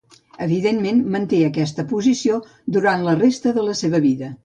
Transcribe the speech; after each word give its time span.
Evidentment, 0.45 1.03
manté 1.17 1.43
aquesta 1.49 1.87
posició 1.93 2.43
durant 2.79 3.09
la 3.13 3.19
resta 3.25 3.59
de 3.61 3.71
la 3.71 3.81
seva 3.87 4.07
vida. 4.13 4.37